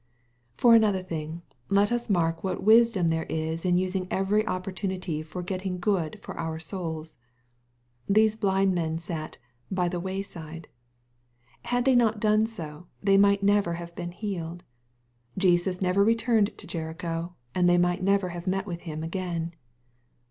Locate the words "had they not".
11.65-12.19